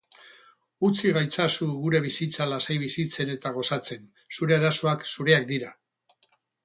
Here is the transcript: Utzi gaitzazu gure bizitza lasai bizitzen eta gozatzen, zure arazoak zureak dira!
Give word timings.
Utzi 0.87 1.11
gaitzazu 1.17 1.67
gure 1.83 2.01
bizitza 2.05 2.47
lasai 2.53 2.77
bizitzen 2.85 3.35
eta 3.35 3.53
gozatzen, 3.59 4.09
zure 4.39 4.57
arazoak 4.59 5.07
zureak 5.13 5.47
dira! 5.53 5.71